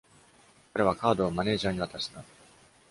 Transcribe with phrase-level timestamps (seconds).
[0.73, 2.23] 彼はカードをマネージャーに渡した。